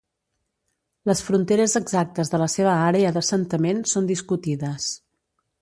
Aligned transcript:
Les 1.09 1.21
fronteres 1.27 1.75
exactes 1.81 2.33
de 2.33 2.41
la 2.45 2.49
seva 2.55 2.73
àrea 2.89 3.15
d'assentament 3.19 3.87
són 3.95 4.11
discutides. 4.15 4.93